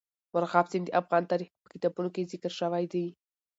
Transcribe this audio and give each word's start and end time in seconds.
مورغاب 0.31 0.65
سیند 0.71 0.85
د 0.87 0.95
افغان 1.01 1.23
تاریخ 1.31 1.49
په 1.63 1.67
کتابونو 1.73 2.09
کې 2.13 2.29
ذکر 2.31 2.51
شوی 2.59 2.85
دي. 2.93 3.05